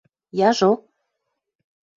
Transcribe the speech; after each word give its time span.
–Яжо? 0.47 0.71